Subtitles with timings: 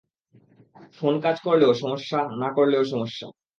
[0.97, 3.27] Phone কাজ করলেও সমস্যা না করলেও সমস্যা।